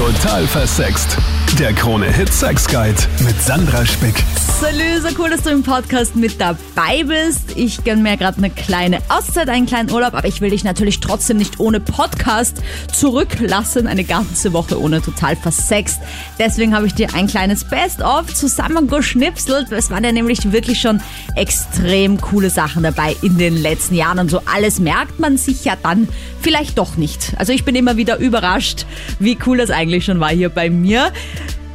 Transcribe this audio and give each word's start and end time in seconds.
Total 0.00 0.46
versext. 0.46 1.18
Der 1.58 1.74
Krone-Hit 1.74 2.32
Sex 2.32 2.66
Guide 2.66 2.96
mit 3.22 3.38
Sandra 3.42 3.84
Spick. 3.84 4.14
Salü, 4.60 4.98
so 5.00 5.08
cool, 5.18 5.28
dass 5.28 5.42
du 5.42 5.50
im 5.50 5.62
Podcast 5.62 6.16
mit 6.16 6.40
dabei 6.40 7.02
bist. 7.04 7.56
Ich 7.56 7.84
gönn 7.84 8.02
mir 8.02 8.16
gerade 8.16 8.38
eine 8.38 8.48
kleine 8.48 9.00
Auszeit, 9.10 9.50
einen 9.50 9.66
kleinen 9.66 9.90
Urlaub, 9.90 10.14
aber 10.14 10.26
ich 10.26 10.40
will 10.40 10.50
dich 10.50 10.64
natürlich 10.64 11.00
trotzdem 11.00 11.36
nicht 11.36 11.60
ohne 11.60 11.80
Podcast 11.80 12.62
zurücklassen. 12.94 13.86
Eine 13.86 14.04
ganze 14.04 14.54
Woche 14.54 14.80
ohne 14.80 15.02
total 15.02 15.36
versext. 15.36 15.98
Deswegen 16.38 16.74
habe 16.74 16.86
ich 16.86 16.94
dir 16.94 17.14
ein 17.14 17.26
kleines 17.26 17.64
Best-of 17.64 18.32
zusammengeschnipselt. 18.32 19.70
Es 19.72 19.90
waren 19.90 20.04
ja 20.04 20.12
nämlich 20.12 20.50
wirklich 20.50 20.80
schon 20.80 21.02
extrem 21.36 22.20
coole 22.20 22.48
Sachen 22.48 22.82
dabei 22.82 23.16
in 23.20 23.36
den 23.36 23.56
letzten 23.56 23.96
Jahren 23.96 24.18
und 24.18 24.30
so 24.30 24.40
alles 24.46 24.78
merkt 24.78 25.20
man 25.20 25.36
sich 25.36 25.64
ja 25.64 25.74
dann 25.82 26.08
vielleicht 26.40 26.78
doch 26.78 26.96
nicht. 26.96 27.34
Also 27.36 27.52
ich 27.52 27.64
bin 27.64 27.74
immer 27.74 27.96
wieder 27.96 28.18
überrascht, 28.18 28.86
wie 29.18 29.36
cool 29.46 29.58
das 29.58 29.70
eigentlich 29.70 29.89
schon 29.98 30.20
war 30.20 30.30
hier 30.30 30.48
bei 30.48 30.70
mir. 30.70 31.12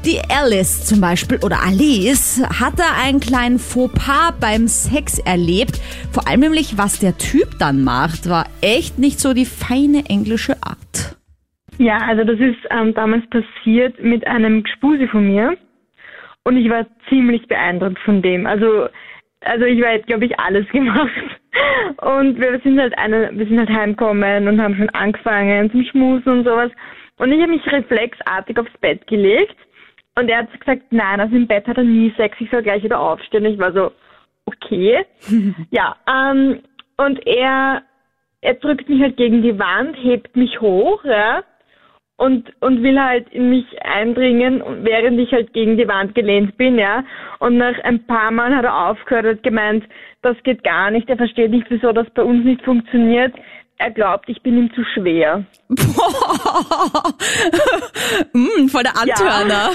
Die 0.06 0.20
Alice 0.30 0.86
zum 0.86 1.02
Beispiel 1.02 1.40
oder 1.44 1.64
Alice 1.66 2.42
hat 2.60 2.78
da 2.78 3.04
einen 3.04 3.20
kleinen 3.20 3.58
Fauxpas 3.58 4.34
beim 4.40 4.68
Sex 4.68 5.20
erlebt. 5.20 5.82
Vor 6.12 6.28
allem 6.28 6.42
nämlich, 6.42 6.78
was 6.78 7.00
der 7.00 7.18
Typ 7.18 7.58
dann 7.60 7.84
macht, 7.84 8.30
war 8.30 8.46
echt 8.62 9.00
nicht 9.00 9.20
so 9.20 9.34
die 9.34 9.46
feine 9.46 10.06
englische 10.08 10.54
Art. 10.62 11.18
Ja, 11.80 11.98
also 11.98 12.24
das 12.24 12.40
ist 12.40 12.60
ähm, 12.70 12.94
damals 12.94 13.24
passiert 13.30 14.02
mit 14.02 14.26
einem 14.28 14.64
Gespusi 14.64 15.08
von 15.08 15.28
mir 15.28 15.58
und 16.44 16.58
ich 16.58 16.70
war 16.70 16.86
ziemlich 17.10 17.48
beeindruckt 17.48 18.00
von 18.06 18.22
dem. 18.22 18.46
Also, 18.46 18.88
also 19.42 19.66
ich 19.66 19.82
war 19.82 19.98
glaube 20.00 20.26
ich, 20.26 20.40
alles 20.40 20.68
gemacht. 20.72 21.10
Und 22.02 22.40
wir 22.40 22.60
sind 22.64 22.80
halt 22.80 22.98
eine, 22.98 23.32
wir 23.34 23.48
sind 23.48 23.58
halt 23.58 23.70
heimgekommen 23.70 24.48
und 24.48 24.62
haben 24.62 24.76
schon 24.76 24.90
angefangen 24.90 25.72
zum 25.72 25.84
Schmusen 25.86 26.32
und 26.32 26.44
sowas. 26.44 26.72
Und 27.18 27.32
ich 27.32 27.42
habe 27.42 27.52
mich 27.52 27.66
reflexartig 27.72 28.58
aufs 28.60 28.78
Bett 28.82 29.06
gelegt 29.08 29.56
und 30.16 30.30
er 30.30 30.40
hat 30.40 30.60
gesagt, 30.60 30.84
nein, 30.92 31.20
also 31.20 31.36
im 31.36 31.48
Bett 31.48 31.68
hat 31.68 31.78
er 31.78 31.84
nie 31.84 32.14
Sex, 32.18 32.36
ich 32.40 32.50
soll 32.50 32.64
gleich 32.64 32.84
wieder 32.84 33.00
aufstehen. 33.00 33.46
Ich 33.46 33.60
war 33.60 33.72
so, 33.74 33.92
okay. 34.46 35.06
ja, 35.72 35.96
ähm, 36.10 36.60
und 36.98 37.26
er, 37.28 37.84
er 38.42 38.54
drückt 38.56 38.90
mich 38.90 39.02
halt 39.02 39.18
gegen 39.18 39.42
die 39.42 39.58
Wand, 39.60 39.98
hebt 39.98 40.36
mich 40.36 40.62
hoch, 40.62 41.04
ja, 41.04 41.44
und, 42.18 42.54
und 42.62 42.82
will 42.82 42.98
halt 43.02 43.28
in 43.30 43.50
mich 43.50 43.66
eindringen, 43.84 44.64
während 44.84 45.20
ich 45.20 45.34
halt 45.34 45.52
gegen 45.52 45.78
die 45.78 45.88
Wand 45.88 46.16
gelehnt 46.16 46.56
bin, 46.56 46.80
ja. 46.80 47.04
Und 47.40 47.58
nach 47.58 47.78
ein 47.84 48.06
paar 48.08 48.32
Mal 48.32 48.56
hat 48.56 48.64
er 48.64 48.88
aufgehört 48.88 49.26
und 49.26 49.44
gemeint, 49.44 49.84
das 50.22 50.42
geht 50.44 50.64
gar 50.64 50.92
nicht, 50.92 51.10
er 51.10 51.18
versteht 51.18 51.52
nicht, 51.52 51.68
wieso 51.70 51.92
das 51.92 52.10
bei 52.12 52.24
uns 52.24 52.46
nicht 52.46 52.62
funktioniert 52.64 53.34
er 53.78 53.92
glaubt, 53.92 54.30
ich 54.30 54.42
bin 54.42 54.58
ihm 54.58 54.74
zu 54.74 54.84
schwer. 54.94 55.44
Boah. 55.68 57.14
mm, 58.34 58.68
voll 58.70 58.84
der 58.84 58.98
Antörner. 58.98 59.72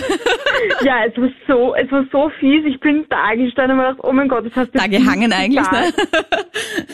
Ja. 0.80 0.84
ja, 0.84 1.04
es 1.06 1.16
war 1.16 1.28
so, 1.46 1.74
es 1.74 1.90
war 1.92 2.04
so 2.10 2.30
fies. 2.40 2.64
Ich 2.64 2.80
bin 2.80 3.04
da 3.10 3.34
gestanden 3.34 3.72
und 3.72 3.76
mir 3.78 3.90
gedacht, 3.90 4.04
oh 4.04 4.12
mein 4.12 4.28
Gott, 4.28 4.46
das 4.46 4.56
hast 4.56 4.74
du 4.74 4.78
Da 4.78 4.86
gehangen 4.86 5.32
eigentlich, 5.32 5.70
ne? 5.70 5.92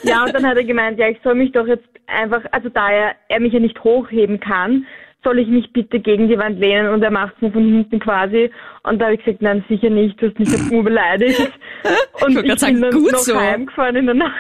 Ja, 0.02 0.24
und 0.24 0.34
dann 0.34 0.46
hat 0.46 0.56
er 0.56 0.64
gemeint, 0.64 0.98
ja, 0.98 1.08
ich 1.08 1.18
soll 1.22 1.34
mich 1.36 1.52
doch 1.52 1.66
jetzt 1.66 1.86
einfach, 2.06 2.42
also 2.50 2.68
da 2.68 2.90
er, 2.90 3.14
er 3.28 3.40
mich 3.40 3.52
ja 3.52 3.60
nicht 3.60 3.82
hochheben 3.84 4.40
kann, 4.40 4.86
soll 5.22 5.38
ich 5.38 5.48
mich 5.48 5.72
bitte 5.72 6.00
gegen 6.00 6.28
die 6.28 6.38
Wand 6.38 6.58
lehnen 6.58 6.88
und 6.88 7.02
er 7.02 7.10
macht 7.10 7.34
es 7.36 7.42
mir 7.42 7.52
von 7.52 7.64
hinten 7.64 7.98
quasi. 8.00 8.50
Und 8.82 9.00
da 9.00 9.06
habe 9.06 9.14
ich 9.14 9.24
gesagt, 9.24 9.42
nein, 9.42 9.64
sicher 9.68 9.90
nicht, 9.90 10.20
du 10.20 10.28
hast 10.28 10.38
mich 10.38 10.50
jetzt 10.50 10.70
nur 10.70 10.84
beleidigt. 10.84 11.50
Und 12.24 12.32
ich, 12.32 12.36
ich 12.38 12.42
bin 12.42 12.58
sagen, 12.58 12.80
dann 12.80 12.90
noch 12.90 13.18
so. 13.18 13.38
heimgefahren 13.38 13.96
in 13.96 14.06
der 14.06 14.14
Nacht. 14.14 14.34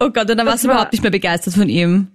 Oh 0.00 0.08
Gott, 0.10 0.30
und 0.30 0.38
dann 0.38 0.46
warst 0.46 0.64
du 0.64 0.68
überhaupt 0.68 0.92
nicht 0.92 1.02
mehr 1.02 1.10
begeistert 1.10 1.54
von 1.54 1.68
ihm. 1.68 2.08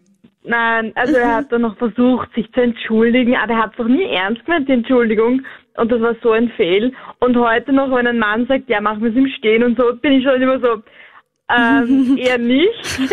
Nein, 0.44 0.91
also 0.95 1.16
er 1.16 1.36
hat 1.36 1.52
dann 1.52 1.61
noch 1.61 1.78
versucht, 1.78 2.33
sich 2.33 2.52
zu 2.52 2.61
entschuldigen, 2.61 3.36
aber 3.36 3.53
er 3.53 3.64
hat 3.64 3.72
es 3.72 3.78
doch 3.78 3.88
nie 3.88 4.05
ernst 4.05 4.44
gemeint, 4.45 4.67
die 4.67 4.73
Entschuldigung. 4.73 5.41
Und 5.78 5.91
das 5.91 6.02
war 6.02 6.16
so 6.22 6.31
ein 6.31 6.50
Fehl. 6.50 6.94
Und 7.19 7.38
heute 7.38 7.73
noch, 7.73 7.91
wenn 7.91 8.08
ein 8.08 8.19
Mann 8.19 8.45
sagt, 8.47 8.69
ja, 8.69 8.81
machen 8.81 9.03
wir 9.03 9.09
es 9.11 9.16
im 9.16 9.28
Stehen 9.28 9.63
und 9.63 9.78
so, 9.78 9.95
bin 9.95 10.13
ich 10.13 10.23
schon 10.23 10.41
immer 10.41 10.59
so, 10.59 10.81
ähm, 11.50 12.17
eher 12.19 12.38
nicht. 12.38 13.00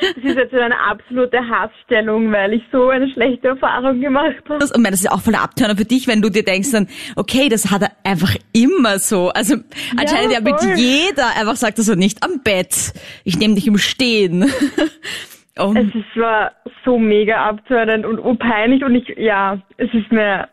Das 0.00 0.24
ist 0.24 0.36
jetzt 0.36 0.54
eine 0.54 0.78
absolute 0.78 1.38
Hassstellung, 1.38 2.32
weil 2.32 2.54
ich 2.54 2.62
so 2.72 2.88
eine 2.88 3.08
schlechte 3.10 3.48
Erfahrung 3.48 4.00
gemacht 4.00 4.36
habe. 4.48 4.64
Und 4.74 4.84
das 4.84 5.00
ist 5.00 5.10
auch 5.10 5.20
voll 5.20 5.32
der 5.32 5.42
Abtörner 5.42 5.76
für 5.76 5.84
dich, 5.84 6.08
wenn 6.08 6.20
du 6.20 6.30
dir 6.30 6.42
denkst 6.42 6.72
dann, 6.72 6.88
okay, 7.16 7.48
das 7.48 7.70
hat 7.70 7.82
er 7.82 7.92
einfach 8.04 8.34
immer 8.52 8.98
so. 8.98 9.28
Also 9.30 9.56
anscheinend 9.96 10.32
ja, 10.32 10.40
mit 10.40 10.56
jeder 10.76 11.28
einfach 11.38 11.56
sagt 11.56 11.78
er 11.78 11.84
so 11.84 11.94
nicht 11.94 12.22
am 12.22 12.42
Bett. 12.42 12.92
Ich 13.24 13.38
nehme 13.38 13.54
dich 13.54 13.66
im 13.66 13.78
Stehen. 13.78 14.42
oh. 15.58 15.74
Es 15.76 15.86
ist, 15.94 16.16
war 16.16 16.52
so 16.84 16.98
mega 16.98 17.48
abtörnend 17.48 18.04
und, 18.04 18.38
peinlich 18.38 18.84
und 18.84 18.94
ich, 18.94 19.08
ja, 19.16 19.58
es 19.76 19.92
ist 19.94 20.10
mir 20.10 20.48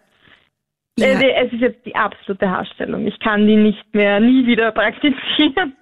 ja. 0.99 1.07
Es 1.07 1.53
ist 1.53 1.61
jetzt 1.61 1.85
die 1.85 1.95
absolute 1.95 2.49
Hassstellung. 2.49 3.05
Ich 3.05 3.19
kann 3.19 3.45
die 3.45 3.55
nicht 3.55 3.93
mehr, 3.93 4.19
nie 4.19 4.47
wieder 4.47 4.71
praktizieren. 4.71 5.75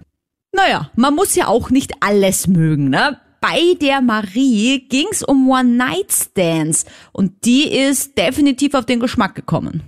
Naja, 0.56 0.90
man 0.96 1.14
muss 1.14 1.36
ja 1.36 1.48
auch 1.48 1.70
nicht 1.70 1.92
alles 2.00 2.48
mögen, 2.48 2.88
ne? 2.88 3.18
Bei 3.42 3.74
der 3.80 4.00
Marie 4.00 4.86
ging's 4.88 5.22
um 5.22 5.48
One-Night-Stands 5.50 6.86
und 7.12 7.44
die 7.44 7.68
ist 7.70 8.16
definitiv 8.18 8.72
auf 8.74 8.86
den 8.86 8.98
Geschmack 8.98 9.34
gekommen. 9.34 9.82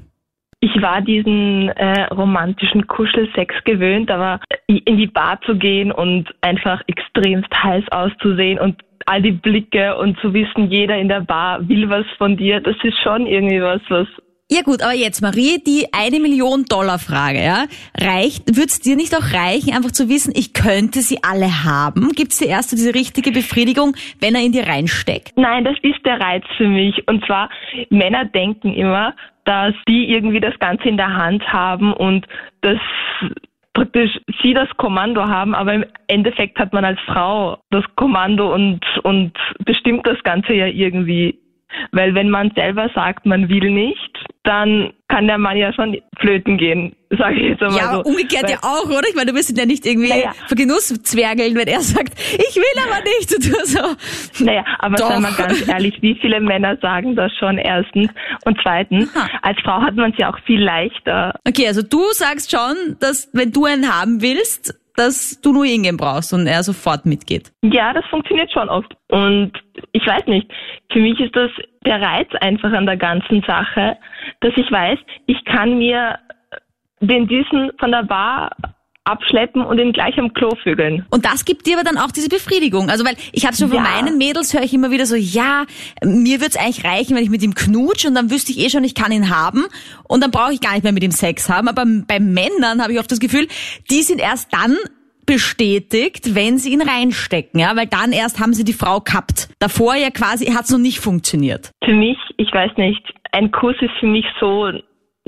Ich 0.61 0.83
war 0.83 1.01
diesen 1.01 1.69
äh, 1.71 2.05
romantischen 2.13 2.87
Kuschelsex 2.87 3.55
gewöhnt, 3.65 4.11
aber 4.11 4.41
in 4.67 4.99
die 4.99 5.07
Bar 5.07 5.41
zu 5.47 5.57
gehen 5.57 5.91
und 5.91 6.29
einfach 6.43 6.83
extremst 6.87 7.51
heiß 7.51 7.85
auszusehen 7.91 8.59
und 8.59 8.77
all 9.07 9.23
die 9.23 9.33
Blicke 9.33 9.97
und 9.97 10.19
zu 10.21 10.35
wissen, 10.35 10.71
jeder 10.71 10.99
in 10.99 11.09
der 11.09 11.23
Bar 11.23 11.67
will 11.69 11.89
was 11.89 12.05
von 12.19 12.37
dir, 12.37 12.61
das 12.61 12.77
ist 12.83 12.99
schon 13.03 13.27
irgendwie 13.27 13.63
was, 13.63 13.81
was 13.89 14.09
ja 14.51 14.63
gut, 14.63 14.83
aber 14.83 14.95
jetzt 14.95 15.21
Marie, 15.21 15.63
die 15.65 15.87
eine 15.93 16.21
Million 16.21 16.65
Dollar 16.65 16.99
Frage, 16.99 17.43
ja, 17.43 17.65
reicht, 18.01 18.57
wird's 18.57 18.81
dir 18.81 18.97
nicht 18.97 19.15
auch 19.15 19.35
reichen, 19.35 19.75
einfach 19.75 19.93
zu 19.93 20.09
wissen, 20.09 20.33
ich 20.35 20.55
könnte 20.55 21.01
sie 21.01 21.19
alle 21.23 21.65
haben? 21.65 22.11
Gibt's 22.17 22.39
dir 22.39 22.49
erst 22.49 22.71
so 22.71 22.77
diese 22.77 22.95
richtige 22.95 23.31
Befriedigung, 23.31 23.95
wenn 24.21 24.35
er 24.35 24.43
in 24.43 24.53
dir 24.53 24.67
reinsteckt? 24.67 25.33
Nein, 25.37 25.65
das 25.65 25.77
ist 25.83 26.05
der 26.05 26.21
Reiz 26.21 26.45
für 26.57 26.67
mich. 26.67 27.07
Und 27.07 27.25
zwar, 27.27 27.51
Männer 27.91 28.25
denken 28.25 28.73
immer, 28.75 29.15
dass 29.45 29.75
die 29.87 30.11
irgendwie 30.11 30.41
das 30.41 30.59
Ganze 30.59 30.89
in 30.89 30.97
der 30.97 31.15
Hand 31.15 31.47
haben 31.53 31.93
und 31.93 32.27
dass 32.63 32.79
praktisch 33.75 34.19
sie 34.43 34.55
das 34.55 34.69
Kommando 34.77 35.29
haben, 35.29 35.55
aber 35.55 35.75
im 35.75 35.85
Endeffekt 36.09 36.59
hat 36.59 36.73
man 36.73 36.85
als 36.85 36.99
Frau 37.07 37.59
das 37.71 37.85
Kommando 37.97 38.53
und, 38.53 38.81
und 39.05 39.33
bestimmt 39.65 40.07
das 40.07 40.21
Ganze 40.25 40.55
ja 40.55 40.67
irgendwie 40.67 41.39
weil 41.93 42.15
wenn 42.15 42.31
man 42.31 42.51
selber 42.55 42.89
sagt, 42.95 43.27
man 43.27 43.49
will 43.49 43.71
nicht, 43.71 44.18
dann 44.49 44.95
kann 45.09 45.27
der 45.27 45.37
Mann 45.37 45.59
ja 45.59 45.73
schon 45.75 46.01
flöten 46.19 46.57
gehen, 46.57 46.97
sage 47.11 47.35
ich 47.35 47.51
jetzt 47.51 47.63
einmal 47.63 47.79
ja, 47.79 47.93
so. 47.93 47.99
Ja, 47.99 48.05
umgekehrt 48.05 48.45
Weil, 48.45 48.53
ja 48.53 48.59
auch, 48.63 48.87
oder? 48.87 49.07
Ich 49.09 49.15
meine, 49.15 49.31
du 49.31 49.37
wirst 49.37 49.51
ihn 49.51 49.57
ja 49.57 49.67
nicht 49.67 49.85
irgendwie 49.85 50.09
naja. 50.09 50.33
vergenusszwergeln, 50.47 51.55
wenn 51.55 51.69
er 51.69 51.81
sagt, 51.81 52.19
ich 52.33 52.57
will 52.57 52.83
aber 52.83 53.05
nicht. 53.05 53.31
Du 53.39 53.67
so. 53.67 54.45
Naja, 54.45 54.65
aber 54.79 54.97
Doch. 54.97 55.11
seien 55.11 55.23
wir 55.23 55.33
ganz 55.33 55.69
ehrlich, 55.69 56.01
wie 56.01 56.15
viele 56.21 56.41
Männer 56.41 56.79
sagen 56.81 57.15
das 57.15 57.31
schon 57.39 57.59
erstens? 57.59 58.09
Und 58.45 58.59
zweitens, 58.63 59.15
Aha. 59.15 59.29
als 59.43 59.59
Frau 59.63 59.83
hat 59.83 59.97
man 59.97 60.13
es 60.13 60.19
ja 60.19 60.33
auch 60.33 60.39
viel 60.47 60.63
leichter. 60.63 61.39
Okay, 61.47 61.67
also 61.67 61.83
du 61.83 62.01
sagst 62.13 62.51
schon, 62.51 62.97
dass 63.01 63.29
wenn 63.35 63.53
du 63.53 63.67
einen 63.67 63.95
haben 63.95 64.23
willst, 64.23 64.75
dass 64.99 65.41
du 65.41 65.53
nur 65.53 65.65
ihn 65.65 65.97
brauchst 65.97 66.33
und 66.33 66.47
er 66.47 66.63
sofort 66.63 67.07
mitgeht. 67.07 67.53
Ja, 67.63 67.93
das 67.93 68.05
funktioniert 68.07 68.51
schon 68.51 68.69
oft. 68.69 68.95
Und 69.09 69.53
ich 69.93 70.07
weiß 70.07 70.27
nicht, 70.27 70.51
für 70.93 71.01
mich 71.01 71.19
ist 71.21 71.35
das 71.37 71.51
der 71.87 72.01
Reiz 72.01 72.29
einfach 72.41 72.73
an 72.73 72.87
der 72.87 72.97
ganzen 72.97 73.43
Sache, 73.43 73.97
dass 74.41 74.53
ich 74.57 74.71
weiß, 74.71 74.99
ich 75.27 75.45
kann 75.45 75.79
mir 75.79 76.19
den 77.01 77.29
Düsen 77.29 77.71
von 77.79 77.93
der 77.93 78.03
Bar 78.03 78.51
abschleppen 79.09 79.63
und 79.63 79.79
ihn 79.79 79.93
gleich 79.93 80.19
am 80.19 80.33
Klo 80.33 80.51
vögeln. 80.63 81.07
Und 81.11 81.25
das 81.25 81.45
gibt 81.45 81.67
dir 81.67 81.79
aber 81.79 81.85
dann 81.85 81.99
auch 81.99 82.11
diese 82.11 82.29
Befriedigung. 82.29 82.91
Also 82.91 83.05
weil 83.05 83.17
ich 83.33 83.47
habe 83.47 83.57
schon 83.57 83.69
von 83.69 83.79
ja. 83.79 83.83
meinen 83.83 84.19
Mädels 84.19 84.55
höre 84.55 84.63
ich 84.63 84.75
immer 84.75 84.91
wieder 84.91 85.07
so, 85.07 85.17
ja, 85.17 85.65
mir 86.05 86.41
wird's 86.41 86.57
eigentlich 86.57 86.85
reichen, 86.85 87.17
wenn 87.17 87.23
ich 87.23 87.31
mit 87.31 87.43
ihm 87.43 87.55
knutsch 87.55 88.05
und 88.07 88.15
dann 88.15 88.31
wüsste 88.31 88.53
ich 88.53 88.59
eh 88.59 88.71
schon, 88.71 88.85
ich 88.85 88.95
kann 88.95 89.13
ihn 89.13 89.31
haben 89.31 89.65
und 90.09 90.23
dann 90.23 90.31
brauche 90.31 90.53
ich 90.53 90.61
gar 90.61 90.73
nicht 90.75 90.85
mehr 90.85 90.93
mit 90.93 91.03
ihm 91.03 91.11
Sex 91.11 91.49
haben. 91.49 91.69
Aber 91.69 91.85
bei 91.85 92.21
Männern 92.21 92.83
habe 92.83 92.93
ich 92.93 92.99
oft 92.99 93.11
das 93.11 93.21
Gefühl, 93.21 93.49
die 93.91 94.03
sind 94.03 94.21
erst 94.21 94.53
dann 94.53 94.77
bestätigt, 95.29 96.35
wenn 96.35 96.57
sie 96.57 96.73
ihn 96.73 96.81
reinstecken, 96.81 97.61
ja, 97.61 97.77
weil 97.77 97.87
dann 97.87 98.13
erst 98.13 98.41
haben 98.41 98.55
sie 98.55 98.65
die 98.65 98.73
Frau 98.73 99.01
gehabt. 99.01 99.49
Davor 99.59 99.95
ja 99.95 100.11
quasi 100.11 100.47
hat's 100.47 100.71
noch 100.71 100.79
nicht 100.79 101.01
funktioniert. 101.01 101.71
Für 101.85 101.93
mich, 101.93 102.17
ich 102.39 102.51
weiß 102.51 102.71
nicht, 102.79 103.03
ein 103.33 103.51
Kuss 103.51 103.77
ist 103.81 103.93
für 104.01 104.07
mich 104.07 104.25
so 104.41 104.71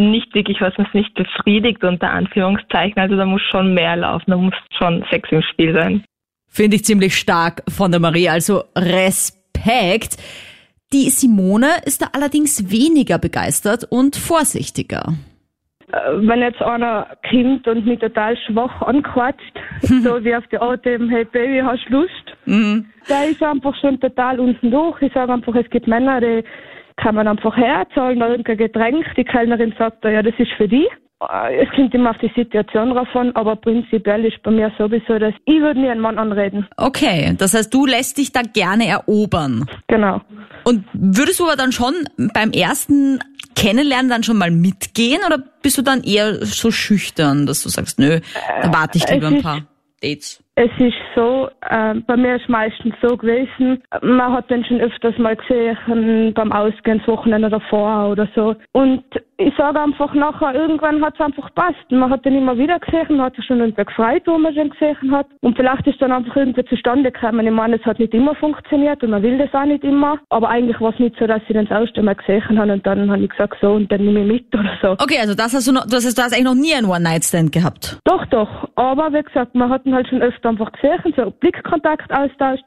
nicht 0.00 0.34
wirklich 0.34 0.60
was 0.60 0.76
mich 0.78 0.92
nicht 0.94 1.14
befriedigt, 1.14 1.84
unter 1.84 2.10
Anführungszeichen. 2.10 3.00
Also 3.00 3.16
da 3.16 3.24
muss 3.24 3.42
schon 3.50 3.74
mehr 3.74 3.96
laufen, 3.96 4.30
da 4.30 4.36
muss 4.36 4.54
schon 4.76 5.04
Sex 5.10 5.28
im 5.30 5.42
Spiel 5.42 5.74
sein. 5.74 6.04
Finde 6.48 6.76
ich 6.76 6.84
ziemlich 6.84 7.14
stark 7.14 7.62
von 7.68 7.90
der 7.90 8.00
Marie, 8.00 8.28
also 8.28 8.64
Respekt. 8.76 10.16
Die 10.92 11.08
Simone 11.10 11.68
ist 11.84 12.02
da 12.02 12.06
allerdings 12.12 12.70
weniger 12.70 13.18
begeistert 13.18 13.86
und 13.88 14.16
vorsichtiger. 14.16 15.14
Äh, 15.92 16.26
wenn 16.26 16.40
jetzt 16.40 16.60
einer 16.62 17.06
kommt 17.28 17.66
und 17.68 17.86
mich 17.86 18.00
total 18.00 18.36
schwach 18.36 18.82
anquatscht, 18.82 19.56
so 19.82 20.24
wie 20.24 20.34
auf 20.34 20.46
die 20.48 20.58
Art 20.58 20.86
eben, 20.86 21.08
hey 21.08 21.24
Baby, 21.24 21.60
hast 21.64 21.84
du 21.88 22.00
Lust? 22.00 22.36
Mhm. 22.46 22.86
Der 23.08 23.28
ist 23.28 23.42
einfach 23.42 23.74
schon 23.80 24.00
total 24.00 24.40
unten 24.40 24.70
durch. 24.70 25.00
Ich 25.02 25.12
sage 25.12 25.32
einfach, 25.32 25.54
es 25.54 25.68
gibt 25.70 25.86
Männer, 25.86 26.20
die 26.20 26.44
kommen 27.02 27.26
einfach 27.28 27.56
her, 27.56 27.86
zahlen 27.94 28.20
da 28.20 28.28
irgendein 28.28 28.56
Getränk, 28.56 29.04
die 29.16 29.24
Kellnerin 29.24 29.74
sagt, 29.78 30.04
ja, 30.04 30.22
das 30.22 30.34
ist 30.38 30.52
für 30.56 30.68
die. 30.68 30.86
Äh, 31.20 31.62
Es 31.64 31.68
kommt 31.74 31.94
immer 31.94 32.10
auf 32.10 32.18
die 32.18 32.32
Situation 32.34 32.90
drauf 32.90 33.08
an, 33.14 33.32
aber 33.34 33.56
prinzipiell 33.56 34.24
ist 34.24 34.42
bei 34.42 34.50
mir 34.50 34.72
sowieso, 34.78 35.18
dass 35.18 35.34
ich 35.44 35.60
würde 35.60 35.80
nie 35.80 35.88
einen 35.90 36.00
Mann 36.00 36.18
anreden. 36.18 36.66
Okay, 36.76 37.34
das 37.36 37.54
heißt, 37.54 37.72
du 37.74 37.84
lässt 37.86 38.16
dich 38.18 38.32
da 38.32 38.40
gerne 38.42 38.86
erobern. 38.86 39.66
Genau. 39.88 40.20
Und 40.64 40.84
würdest 40.92 41.40
du 41.40 41.44
aber 41.44 41.56
dann 41.56 41.72
schon 41.72 41.94
beim 42.34 42.52
ersten 42.52 43.18
Kennenlernen 43.56 44.08
dann 44.10 44.22
schon 44.22 44.38
mal 44.38 44.50
mitgehen 44.50 45.20
oder 45.26 45.38
bist 45.62 45.76
du 45.76 45.82
dann 45.82 46.02
eher 46.02 46.44
so 46.46 46.70
schüchtern, 46.70 47.46
dass 47.46 47.62
du 47.62 47.68
sagst, 47.68 47.98
nö, 47.98 48.20
da 48.62 48.72
warte 48.72 48.96
ich 48.98 49.08
lieber 49.10 49.26
ein 49.28 49.36
ist- 49.36 49.42
paar 49.42 49.60
Dates? 50.02 50.42
Es 50.62 50.70
ist 50.78 50.98
so, 51.16 51.48
äh, 51.70 51.94
bei 52.06 52.18
mir 52.18 52.36
ist 52.36 52.46
meistens 52.50 52.94
so 53.00 53.16
gewesen, 53.16 53.82
man 54.02 54.30
hat 54.30 54.50
den 54.50 54.62
schon 54.62 54.78
öfters 54.78 55.16
mal 55.16 55.34
gesehen 55.34 56.34
beim 56.34 56.52
Ausgehen, 56.52 57.00
Wochenende 57.06 57.48
davor 57.48 58.10
oder 58.10 58.28
so. 58.34 58.54
Und 58.72 59.02
ich 59.38 59.54
sage 59.56 59.80
einfach 59.80 60.12
nachher, 60.12 60.54
irgendwann 60.54 61.02
hat 61.02 61.14
es 61.14 61.20
einfach 61.24 61.48
passt. 61.54 61.90
Man 61.90 62.10
hat 62.10 62.26
den 62.26 62.36
immer 62.36 62.58
wieder 62.58 62.78
gesehen, 62.78 63.16
man 63.16 63.22
hat 63.22 63.36
sich 63.36 63.46
schon 63.46 63.60
irgendwie 63.60 63.86
gefreut, 63.86 64.22
wo 64.26 64.36
man 64.36 64.54
den 64.54 64.68
gesehen 64.68 65.10
hat. 65.12 65.28
Und 65.40 65.56
vielleicht 65.56 65.86
ist 65.86 66.00
dann 66.02 66.12
einfach 66.12 66.36
irgendwie 66.36 66.64
zustande 66.66 67.10
gekommen. 67.10 67.46
Ich 67.46 67.52
meine, 67.52 67.76
es 67.76 67.86
hat 67.86 67.98
nicht 67.98 68.12
immer 68.12 68.34
funktioniert 68.34 69.02
und 69.02 69.10
man 69.10 69.22
will 69.22 69.38
das 69.38 69.54
auch 69.54 69.64
nicht 69.64 69.82
immer. 69.82 70.18
Aber 70.28 70.50
eigentlich 70.50 70.78
war 70.78 70.92
es 70.92 70.98
nicht 70.98 71.16
so, 71.18 71.26
dass 71.26 71.40
ich 71.48 71.54
den 71.54 71.68
das 71.68 71.80
erste 71.80 72.02
Mal 72.02 72.16
gesehen 72.16 72.58
habe 72.58 72.74
und 72.74 72.86
dann 72.86 73.10
habe 73.10 73.22
ich 73.22 73.30
gesagt, 73.30 73.56
so, 73.62 73.72
und 73.72 73.90
dann 73.90 74.04
nehme 74.04 74.20
ich 74.20 74.26
mit 74.26 74.54
oder 74.54 74.76
so. 74.82 74.90
Okay, 74.92 75.16
also 75.18 75.34
das 75.34 75.54
hast 75.54 75.66
du 75.66 75.72
noch, 75.72 75.86
das 75.86 76.04
heißt, 76.04 76.18
du 76.18 76.22
hast 76.22 76.34
eigentlich 76.34 76.44
noch 76.44 76.54
nie 76.54 76.74
einen 76.74 76.86
One-Night-Stand 76.86 77.50
gehabt. 77.50 77.98
Doch, 78.04 78.26
doch. 78.26 78.68
Aber 78.76 79.10
wie 79.14 79.22
gesagt, 79.22 79.54
man 79.54 79.70
hat 79.70 79.86
ihn 79.86 79.94
halt 79.94 80.06
schon 80.08 80.20
öfter 80.20 80.49
einfach 80.50 80.72
gesehen, 80.72 81.14
so 81.16 81.30
Blickkontakt 81.30 82.12
austauscht. 82.12 82.64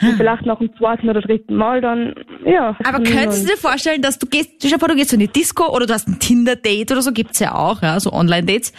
Und 0.00 0.12
vielleicht 0.16 0.46
nach 0.46 0.58
dem 0.58 0.70
zweiten 0.76 1.08
oder 1.08 1.20
dritten 1.20 1.56
Mal 1.56 1.80
dann, 1.80 2.14
ja. 2.44 2.76
Aber 2.84 3.02
könntest 3.02 3.44
du 3.44 3.50
dir 3.50 3.56
vorstellen, 3.56 4.00
dass 4.00 4.18
du 4.18 4.26
gehst, 4.28 4.52
stell 4.58 4.70
dir 4.70 4.78
vor, 4.78 4.88
du 4.88 4.94
gehst 4.94 5.12
in 5.12 5.18
die 5.18 5.26
Disco 5.26 5.74
oder 5.74 5.86
du 5.86 5.92
hast 5.92 6.06
ein 6.06 6.20
Tinder-Date 6.20 6.92
oder 6.92 7.02
so, 7.02 7.10
gibt's 7.10 7.40
ja 7.40 7.56
auch, 7.56 7.82
ja, 7.82 7.98
so 7.98 8.12
Online-Dates. 8.12 8.72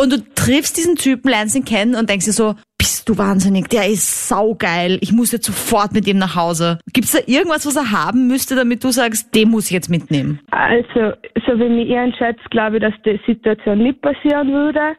Und 0.00 0.12
du 0.12 0.18
triffst 0.34 0.76
diesen 0.76 0.96
Typen, 0.96 1.28
lernst 1.28 1.56
ihn 1.56 1.64
kennen 1.64 1.96
und 1.96 2.08
denkst 2.08 2.24
dir 2.24 2.32
so, 2.32 2.54
bist 2.78 3.08
du 3.08 3.18
wahnsinnig, 3.18 3.68
der 3.68 3.88
ist 3.88 4.28
saugeil, 4.28 4.98
ich 5.00 5.12
muss 5.12 5.32
jetzt 5.32 5.46
sofort 5.46 5.92
mit 5.92 6.06
ihm 6.06 6.18
nach 6.18 6.36
Hause. 6.36 6.78
Gibt's 6.92 7.12
da 7.12 7.18
irgendwas, 7.26 7.66
was 7.66 7.76
er 7.76 7.90
haben 7.90 8.28
müsste, 8.28 8.54
damit 8.54 8.84
du 8.84 8.90
sagst, 8.90 9.34
den 9.34 9.50
muss 9.50 9.66
ich 9.66 9.72
jetzt 9.72 9.90
mitnehmen? 9.90 10.40
Also, 10.52 11.12
so 11.46 11.58
wie 11.58 11.68
mich 11.68 11.94
einschätze, 11.94 12.40
glaube 12.50 12.76
ich, 12.76 12.82
dass 12.82 12.94
die 13.04 13.20
Situation 13.26 13.78
nicht 13.78 14.00
passieren 14.00 14.52
würde. 14.52 14.96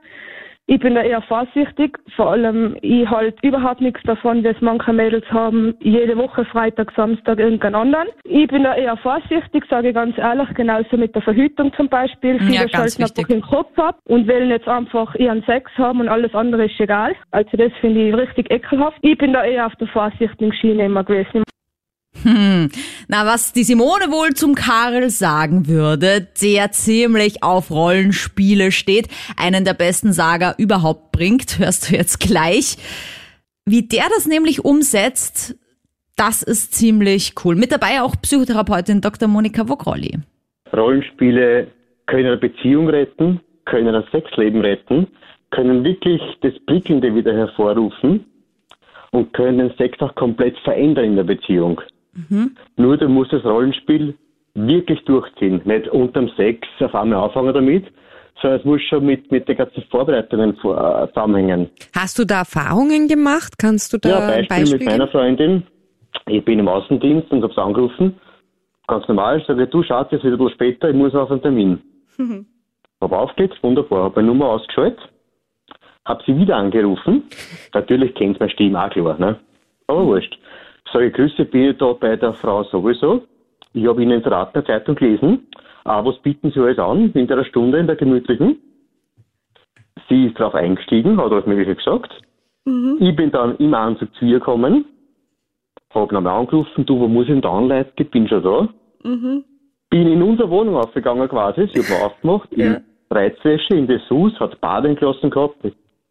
Ich 0.71 0.79
bin 0.79 0.93
da 0.93 1.01
eher 1.01 1.23
vorsichtig. 1.23 1.97
Vor 2.15 2.29
allem, 2.29 2.77
ich 2.83 3.09
halt 3.09 3.43
überhaupt 3.43 3.81
nichts 3.81 4.03
davon, 4.03 4.43
dass 4.43 4.55
manche 4.61 4.93
Mädels 4.93 5.25
haben, 5.31 5.73
jede 5.79 6.15
Woche 6.15 6.45
Freitag, 6.45 6.91
Samstag 6.95 7.39
irgendeinen 7.39 7.73
anderen. 7.73 8.09
Ich 8.23 8.47
bin 8.49 8.61
da 8.61 8.75
eher 8.75 8.95
vorsichtig, 8.97 9.65
sage 9.67 9.89
ich 9.89 9.95
ganz 9.95 10.15
ehrlich, 10.19 10.47
genauso 10.53 10.95
mit 10.95 11.15
der 11.15 11.23
Verhütung 11.23 11.73
zum 11.73 11.89
Beispiel. 11.89 12.35
Ja, 12.35 12.43
Viele 12.43 12.67
ganz 12.67 12.71
schalten 12.71 13.03
einfach 13.03 13.27
den 13.27 13.41
Kopf 13.41 13.79
ab 13.79 13.97
und 14.05 14.27
wollen 14.27 14.51
jetzt 14.51 14.67
einfach 14.67 15.15
ihren 15.15 15.41
Sex 15.45 15.71
haben 15.75 16.01
und 16.01 16.07
alles 16.07 16.35
andere 16.35 16.65
ist 16.65 16.79
egal. 16.79 17.15
Also 17.31 17.57
das 17.57 17.71
finde 17.81 18.07
ich 18.07 18.15
richtig 18.15 18.51
ekelhaft. 18.51 18.99
Ich 19.01 19.17
bin 19.17 19.33
da 19.33 19.43
eher 19.43 19.65
auf 19.65 19.75
der 19.77 19.87
vorsichtigen 19.87 20.53
Schiene 20.53 20.85
immer 20.85 21.03
gewesen. 21.03 21.41
Hm. 22.23 22.69
Na, 23.07 23.25
was 23.25 23.53
die 23.53 23.63
Simone 23.63 24.11
wohl 24.11 24.33
zum 24.33 24.55
Karl 24.55 25.09
sagen 25.09 25.67
würde, 25.67 26.27
der 26.41 26.71
ziemlich 26.71 27.43
auf 27.43 27.71
Rollenspiele 27.71 28.71
steht, 28.71 29.07
einen 29.37 29.65
der 29.65 29.73
besten 29.73 30.13
Saga 30.13 30.55
überhaupt 30.57 31.11
bringt, 31.11 31.59
hörst 31.59 31.89
du 31.89 31.95
jetzt 31.95 32.19
gleich. 32.19 32.77
Wie 33.65 33.87
der 33.87 34.05
das 34.15 34.25
nämlich 34.25 34.65
umsetzt, 34.65 35.55
das 36.15 36.43
ist 36.43 36.73
ziemlich 36.73 37.33
cool. 37.43 37.55
Mit 37.55 37.71
dabei 37.71 38.01
auch 38.01 38.15
Psychotherapeutin 38.21 38.99
Dr. 38.99 39.27
Monika 39.27 39.67
Vogrolli. 39.69 40.17
Rollenspiele 40.73 41.67
können 42.07 42.25
eine 42.25 42.37
Beziehung 42.37 42.89
retten, 42.89 43.39
können 43.65 43.95
ein 43.95 44.03
Sexleben 44.11 44.61
retten, 44.61 45.07
können 45.51 45.83
wirklich 45.83 46.21
das 46.41 46.53
Prickelnde 46.65 47.13
wieder 47.15 47.33
hervorrufen 47.33 48.25
und 49.11 49.33
können 49.33 49.71
Sex 49.77 49.99
auch 50.01 50.13
komplett 50.15 50.57
verändern 50.59 51.05
in 51.05 51.15
der 51.15 51.23
Beziehung. 51.23 51.81
Nur 52.77 52.97
du 52.97 53.07
musst 53.09 53.33
das 53.33 53.43
Rollenspiel 53.43 54.15
wirklich 54.55 55.03
durchziehen, 55.05 55.61
nicht 55.65 55.87
unterm 55.89 56.29
Sex 56.35 56.67
auf 56.79 56.93
einmal 56.95 57.23
anfangen 57.23 57.53
damit, 57.53 57.85
sondern 58.41 58.59
es 58.59 58.65
muss 58.65 58.81
schon 58.83 59.05
mit, 59.05 59.31
mit 59.31 59.47
den 59.47 59.57
ganzen 59.57 59.83
Vorbereitungen 59.89 60.55
vor, 60.57 60.77
äh, 60.77 61.07
zusammenhängen. 61.09 61.69
Hast 61.95 62.17
du 62.19 62.25
da 62.25 62.39
Erfahrungen 62.39 63.07
gemacht? 63.07 63.53
Kannst 63.57 63.93
du 63.93 63.97
da 63.97 64.09
Ja, 64.09 64.15
ein 64.19 64.47
Beispiel, 64.47 64.47
Beispiel 64.47 64.79
mit 64.79 64.87
meiner? 64.87 65.07
Freundin. 65.07 65.63
Ich 66.27 66.43
bin 66.43 66.59
im 66.59 66.67
Außendienst 66.67 67.31
und 67.31 67.43
hab's 67.43 67.57
angerufen. 67.57 68.15
Ganz 68.87 69.07
normal, 69.07 69.43
sage 69.47 69.67
du, 69.67 69.83
Schatz, 69.83 70.11
jetzt 70.11 70.23
wieder 70.23 70.33
ein 70.33 70.37
bisschen 70.39 70.55
später, 70.55 70.89
ich 70.89 70.95
muss 70.95 71.13
auf 71.13 71.29
einen 71.31 71.41
Termin. 71.41 71.81
Hab 73.01 73.11
aufgelegt, 73.11 73.57
wunderbar, 73.61 74.05
hab 74.05 74.15
meine 74.15 74.27
Nummer 74.27 74.47
ausgeschaltet, 74.47 74.99
hab 76.05 76.23
sie 76.25 76.35
wieder 76.35 76.57
angerufen. 76.57 77.23
Natürlich 77.73 78.13
kennt 78.15 78.39
meine 78.39 78.51
Stimme 78.51 78.83
auch 78.83 78.89
klar, 78.89 79.17
ne? 79.19 79.37
Aber 79.87 80.05
wurscht. 80.05 80.37
Sage, 80.91 81.11
Grüße, 81.11 81.45
bin 81.45 81.69
ich 81.69 81.77
da 81.77 81.93
bei 81.93 82.15
der 82.15 82.33
Frau 82.33 82.63
sowieso. 82.63 83.23
Ich 83.73 83.85
habe 83.85 84.01
Ihnen 84.01 84.13
in 84.13 84.23
der 84.23 84.31
Ratner 84.31 84.65
Zeitung 84.65 84.95
gelesen. 84.95 85.47
Ah, 85.83 86.03
was 86.03 86.17
bieten 86.19 86.51
Sie 86.51 86.59
alles 86.59 86.79
an 86.79 87.11
in 87.13 87.27
der 87.27 87.43
Stunde, 87.45 87.77
in 87.79 87.87
der 87.87 87.95
gemütlichen? 87.95 88.57
Sie 90.07 90.25
ist 90.25 90.39
darauf 90.39 90.55
eingestiegen, 90.55 91.17
hat 91.17 91.31
alles 91.31 91.45
Mögliche 91.45 91.75
gesagt. 91.75 92.11
Ich 92.99 93.15
bin 93.15 93.31
dann 93.31 93.55
im 93.57 93.73
Anzug 93.73 94.13
zu 94.15 94.25
ihr 94.25 94.39
gekommen, 94.39 94.85
hab 95.93 96.11
nochmal 96.11 96.39
angerufen, 96.39 96.85
du, 96.85 96.99
wo 96.99 97.07
muss 97.07 97.25
ich 97.25 97.31
denn 97.31 97.41
da 97.41 97.51
anleiten? 97.51 97.93
Ich 97.97 98.11
bin 98.11 98.27
schon 98.27 98.43
da. 98.43 98.67
Bin 99.89 100.07
in 100.07 100.21
unsere 100.21 100.49
Wohnung 100.49 100.75
aufgegangen 100.75 101.27
quasi, 101.27 101.67
sie 101.73 101.79
hat 101.79 101.89
mir 101.89 102.05
aufgemacht, 102.05 102.51
in 102.53 102.83
Reizwäsche, 103.09 103.75
in 103.75 103.87
Dessous, 103.87 104.39
hat 104.39 104.59
Baden 104.61 104.95
gelassen 104.95 105.29
gehabt, 105.29 105.57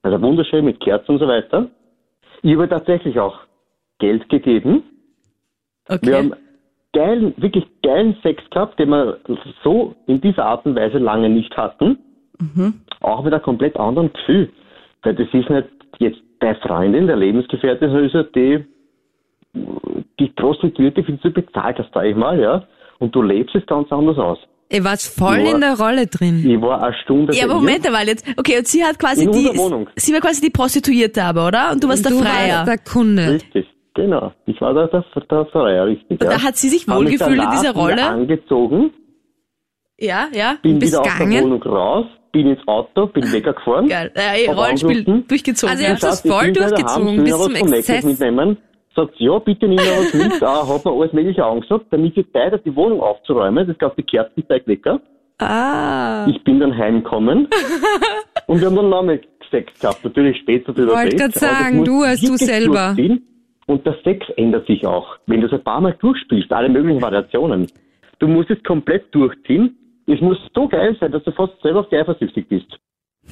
also 0.02 0.22
wunderschön 0.22 0.64
mit 0.64 0.80
Kerzen 0.80 1.12
und 1.12 1.18
so 1.18 1.28
weiter. 1.28 1.68
Ich 2.42 2.54
habe 2.54 2.68
tatsächlich 2.68 3.18
auch 3.20 3.47
Geld 3.98 4.28
gegeben. 4.28 4.82
Okay. 5.88 6.06
Wir 6.06 6.16
haben 6.18 6.32
geilen, 6.92 7.34
wirklich 7.36 7.64
geilen 7.82 8.16
Sex 8.22 8.42
gehabt, 8.50 8.78
den 8.78 8.90
wir 8.90 9.18
so 9.64 9.94
in 10.06 10.20
dieser 10.20 10.44
Art 10.44 10.64
und 10.66 10.76
Weise 10.76 10.98
lange 10.98 11.28
nicht 11.28 11.56
hatten. 11.56 11.98
Auch 13.00 13.24
mit 13.24 13.32
einem 13.32 13.42
komplett 13.42 13.76
anderen 13.76 14.12
Gefühl. 14.12 14.50
Weil 15.02 15.14
das 15.14 15.26
ist 15.32 15.48
nicht 15.50 15.66
jetzt 15.98 16.18
deine 16.40 16.54
Freundin, 16.56 17.06
der 17.06 17.16
Lebensgefährtin, 17.16 17.88
sondern 17.88 18.06
ist 18.06 18.14
ja 18.14 18.22
die, 18.22 18.64
die 20.20 20.28
Prostituierte, 20.36 21.02
für 21.02 21.12
die 21.12 21.20
du 21.20 21.30
bezahlt 21.32 21.78
hast, 21.78 21.90
sag 21.92 22.04
ich 22.04 22.14
mal, 22.16 22.38
ja. 22.38 22.64
Und 22.98 23.14
du 23.14 23.22
lebst 23.22 23.54
es 23.54 23.64
ganz 23.66 23.90
anders 23.90 24.18
aus. 24.18 24.38
Ihr 24.70 24.84
wart 24.84 25.00
voll 25.00 25.38
Ja. 25.38 25.54
in 25.54 25.60
der 25.62 25.78
Rolle 25.78 26.06
drin. 26.06 26.44
Ich 26.46 26.60
war 26.60 26.82
eine 26.82 26.94
Stunde 27.02 27.34
Ja, 27.34 27.44
aber. 27.46 27.54
Moment 27.54 27.90
mal 27.90 28.06
jetzt. 28.06 28.26
Okay, 28.36 28.58
und 28.58 28.66
sie 28.66 28.84
hat 28.84 28.98
quasi 28.98 29.24
In 29.24 29.32
die, 29.32 29.56
Wohnung. 29.56 29.88
sie 29.96 30.12
war 30.12 30.20
quasi 30.20 30.42
die 30.42 30.50
Prostituierte 30.50 31.22
aber, 31.24 31.46
oder? 31.48 31.72
Und 31.72 31.82
du 31.82 31.88
warst 31.88 32.04
der 32.04 32.12
du 32.12 32.18
Freier. 32.18 32.66
warst 32.66 32.68
der 32.68 32.78
Kunde. 32.78 33.32
Richtig, 33.34 33.66
genau. 34.02 34.32
Ich 34.46 34.60
war 34.60 34.74
der, 34.74 34.88
der, 34.88 35.04
der 35.30 35.46
Freier, 35.46 35.86
richtig. 35.86 36.22
Ja. 36.22 36.30
da 36.30 36.42
hat 36.42 36.56
sie 36.56 36.68
sich 36.68 36.86
Hab 36.88 36.96
wohlgefühlt 36.96 37.42
in 37.42 37.50
dieser 37.50 37.74
Rolle? 37.74 38.02
angezogen, 38.06 38.90
Ja, 39.98 40.28
ja. 40.32 40.56
bin 40.62 40.78
Bist 40.78 40.92
wieder 40.92 41.00
aus 41.02 41.08
der 41.18 41.26
gegangen? 41.26 41.44
Wohnung 41.44 41.62
raus, 41.62 42.06
bin 42.32 42.46
ins 42.48 42.66
Auto, 42.66 43.06
bin 43.08 43.30
weggefahren. 43.32 43.88
Geil. 43.88 44.10
Äh, 44.14 44.46
Hab 44.48 44.56
Rollenspiel 44.58 45.04
durchgezogen. 45.28 45.70
Also 45.72 45.84
ihr 45.84 45.90
habt 45.90 46.02
das 46.02 46.24
ich 46.24 46.30
voll 46.30 46.44
bin 46.44 46.54
durchgezogen, 46.54 47.24
bis 47.24 47.34
ich 47.34 47.40
zum 47.40 47.54
Exzess. 47.74 48.04
mitnehmen. 48.04 48.56
Sagt, 48.96 49.14
ja, 49.18 49.38
bitte 49.38 49.66
nimm 49.68 49.76
noch 49.76 49.84
was 49.84 50.14
mit. 50.14 50.42
Ah, 50.42 50.66
hat 50.66 50.84
mir 50.84 50.90
alles 50.92 51.12
Mögliche 51.12 51.44
angesagt, 51.44 51.86
damit 51.90 52.16
ich 52.16 52.26
Zeit 52.32 52.52
habe, 52.52 52.62
die 52.64 52.74
Wohnung 52.74 53.00
aufzuräumen. 53.00 53.66
Das 53.66 53.78
gab 53.78 53.94
die 53.96 54.02
Kerzenzeug 54.02 54.62
lecker. 54.66 55.00
Ah. 55.40 56.26
Ich 56.28 56.42
bin 56.42 56.58
dann 56.58 56.76
heimgekommen 56.76 57.46
und 58.48 58.60
wir 58.60 58.66
haben 58.66 58.74
dann 58.76 58.88
nochmal 58.90 59.20
Sex 59.52 59.72
gehabt. 59.80 60.04
Natürlich 60.04 60.36
später 60.38 60.72
drüber 60.72 60.94
Wollte 60.94 61.16
grad 61.16 61.22
aber 61.22 61.32
das 61.32 61.40
sagen, 61.40 61.84
du 61.84 62.04
hast 62.04 62.26
du 62.28 62.36
selber. 62.36 62.94
durchziehen. 62.96 63.22
Und 63.68 63.84
der 63.84 63.98
Sex 64.02 64.26
ändert 64.36 64.66
sich 64.66 64.86
auch. 64.86 65.18
Wenn 65.26 65.42
du 65.42 65.46
es 65.46 65.52
ein 65.52 65.62
paar 65.62 65.82
Mal 65.82 65.94
durchspielst, 66.00 66.50
alle 66.50 66.70
möglichen 66.70 67.02
Variationen. 67.02 67.66
Du 68.18 68.26
musst 68.26 68.50
es 68.50 68.62
komplett 68.62 69.14
durchziehen. 69.14 69.76
Es 70.06 70.20
muss 70.22 70.38
so 70.54 70.66
geil 70.66 70.96
sein, 70.98 71.12
dass 71.12 71.22
du 71.24 71.32
fast 71.32 71.60
selber 71.60 71.80
auf 71.80 71.88
dich 71.90 72.00
eifersüchtig 72.00 72.48
bist. 72.48 72.78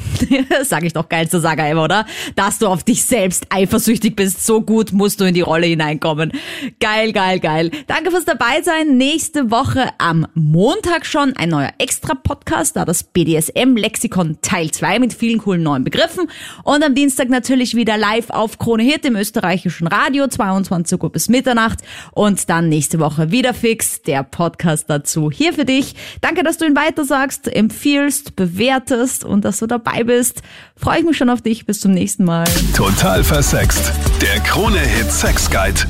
Sag 0.65 0.85
ich 0.85 0.93
doch 0.93 1.09
geilste 1.09 1.41
Saga 1.41 1.67
ever, 1.67 1.85
oder? 1.85 2.07
Dass 2.35 2.59
du 2.59 2.67
auf 2.67 2.85
dich 2.85 3.05
selbst 3.05 3.47
eifersüchtig 3.51 4.17
bist. 4.17 4.45
So 4.45 4.61
gut 4.61 4.93
musst 4.93 5.21
du 5.21 5.25
in 5.25 5.35
die 5.35 5.41
Rolle 5.41 5.67
hineinkommen. 5.67 6.33
Geil, 6.81 7.13
geil, 7.13 7.41
geil. 7.41 7.71
Danke 7.87 8.11
fürs 8.11 8.25
dabei 8.25 8.63
sein. 8.63 8.97
Nächste 8.97 9.51
Woche 9.51 9.91
am 9.99 10.27
Montag 10.35 11.07
schon 11.07 11.35
ein 11.37 11.51
neuer 11.51 11.71
Extra-Podcast, 11.79 12.77
da 12.77 12.85
das 12.85 13.03
BDSM-Lexikon 13.05 14.39
Teil 14.43 14.71
2 14.71 14.99
mit 14.99 15.13
vielen 15.15 15.39
coolen 15.39 15.63
neuen 15.63 15.85
Begriffen. 15.85 16.29
Und 16.65 16.85
am 16.85 16.95
Dienstag 16.95 17.29
natürlich 17.29 17.75
wieder 17.75 17.97
live 17.97 18.31
auf 18.31 18.59
Krone 18.59 18.83
Hit 18.83 19.05
im 19.05 19.17
österreichischen 19.17 19.87
Radio, 19.87 20.29
22 20.29 21.03
Uhr 21.03 21.11
bis 21.11 21.29
Mitternacht. 21.29 21.81
Und 22.13 22.49
dann 22.49 22.69
nächste 22.69 22.99
Woche 22.99 23.31
wieder 23.31 23.55
fix, 23.55 24.03
der 24.03 24.23
Podcast 24.23 24.89
dazu 24.89 25.31
hier 25.31 25.53
für 25.53 25.65
dich. 25.65 25.95
Danke, 26.21 26.43
dass 26.43 26.59
du 26.59 26.67
ihn 26.67 26.77
weitersagst, 26.77 27.49
empfiehlst, 27.55 28.37
bewertest 28.37 29.25
und 29.25 29.45
dass 29.45 29.59
du 29.59 29.67
dabei 29.87 30.05
bist. 30.05 30.43
Freue 30.77 30.99
ich 31.01 31.05
mich 31.05 31.17
schon 31.17 31.31
auf 31.31 31.43
dich. 31.43 31.67
Bis 31.67 31.81
zum 31.81 31.93
nächsten 31.93 32.25
Mal. 32.25 32.45
Total 32.75 33.25
versext. 33.25 33.93
Der 34.21 34.41
Krone-Hit 34.41 35.11
Sex 35.11 35.51
Guide. 35.51 35.81